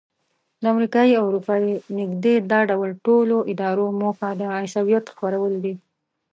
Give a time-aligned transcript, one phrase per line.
[0.61, 5.73] د امریکایي او اروپایي نږدې دا ډول ټولو ادارو موخه د عیسویت خپرول دي.